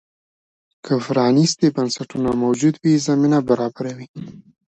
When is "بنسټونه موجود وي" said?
1.75-2.95